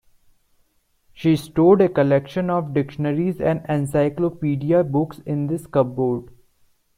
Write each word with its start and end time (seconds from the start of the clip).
She 1.13 1.35
stored 1.35 1.79
a 1.79 1.87
collection 1.87 2.49
of 2.49 2.73
dictionaries 2.73 3.39
and 3.39 3.63
encyclopedia 3.69 4.83
books 4.83 5.19
in 5.27 5.45
this 5.45 5.67
cupboard. 5.67 6.33